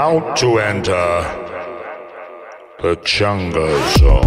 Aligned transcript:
about 0.00 0.34
to 0.34 0.58
enter 0.58 0.96
the 2.80 2.96
Zone. 3.04 3.78
Zone. 3.98 4.19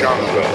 Shango. 0.00 0.49